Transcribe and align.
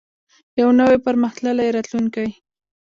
یو 0.59 0.69
نوی 0.79 0.95
او 0.97 1.03
پرمختللی 1.05 1.67
راتلونکی. 1.75 2.27